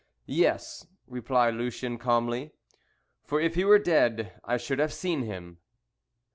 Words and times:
"Yes," 0.25 0.87
replied 1.05 1.53
Lucien, 1.53 1.99
calmly, 1.99 2.53
"for 3.23 3.39
if 3.39 3.53
he 3.53 3.63
were 3.63 3.77
dead 3.77 4.33
I 4.43 4.57
should 4.57 4.79
have 4.79 4.91
seen 4.91 5.21
him." 5.21 5.59